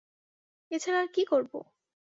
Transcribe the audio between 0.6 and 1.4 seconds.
এ ছাড়া আর কি